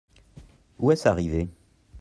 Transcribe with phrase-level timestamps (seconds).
[0.79, 1.47] Où est-ce arrivé?